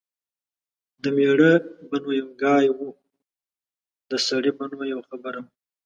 د 1.01 1.03
مېړه 1.15 1.51
به 1.89 1.97
نو 2.03 2.09
یو 2.19 2.29
ګای 2.43 2.65
و. 2.77 2.79
د 4.09 4.11
سړي 4.27 4.51
به 4.57 4.65
نو 4.71 4.81
یوه 4.93 5.03
خبره 5.09 5.39
وه 5.43 5.49